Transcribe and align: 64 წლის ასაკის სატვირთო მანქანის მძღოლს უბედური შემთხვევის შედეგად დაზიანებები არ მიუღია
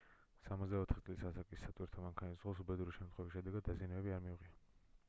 64 0.45 1.03
წლის 1.07 1.25
ასაკის 1.31 1.61
სატვირთო 1.65 2.07
მანქანის 2.07 2.41
მძღოლს 2.41 2.63
უბედური 2.65 2.97
შემთხვევის 2.99 3.39
შედეგად 3.39 3.71
დაზიანებები 3.71 4.19
არ 4.19 4.27
მიუღია 4.27 4.57